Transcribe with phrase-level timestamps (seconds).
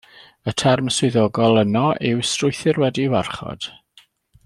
[0.51, 3.69] Y term swyddogol yno yw strwythur wedi'i warchod.